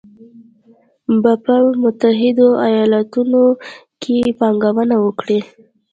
به 1.21 1.33
په 1.45 1.55
متحدو 1.83 2.47
ایالتونو 2.67 3.43
کې 4.01 4.17
پانګونه 4.39 4.95
وکړي 5.05 5.39